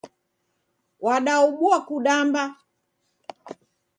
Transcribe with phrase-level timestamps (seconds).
[1.05, 2.43] Wadaobua kudamba.